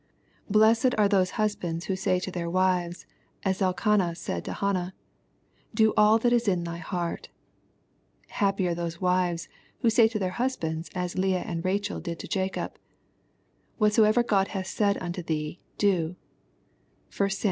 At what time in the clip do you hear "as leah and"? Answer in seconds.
10.95-11.61